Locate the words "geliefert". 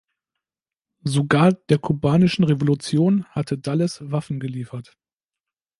4.39-4.97